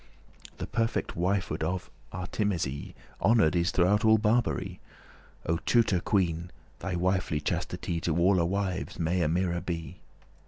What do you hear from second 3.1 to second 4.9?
<26> Honoured is throughout all Barbarie.